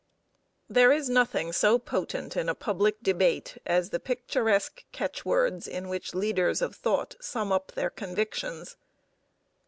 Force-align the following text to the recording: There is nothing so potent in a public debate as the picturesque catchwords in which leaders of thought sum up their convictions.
There 0.67 0.91
is 0.91 1.09
nothing 1.09 1.53
so 1.53 1.77
potent 1.77 2.35
in 2.35 2.49
a 2.49 2.55
public 2.55 3.03
debate 3.03 3.59
as 3.67 3.91
the 3.91 3.99
picturesque 3.99 4.83
catchwords 4.91 5.67
in 5.67 5.89
which 5.89 6.15
leaders 6.15 6.59
of 6.59 6.75
thought 6.75 7.13
sum 7.19 7.51
up 7.51 7.73
their 7.73 7.91
convictions. 7.91 8.77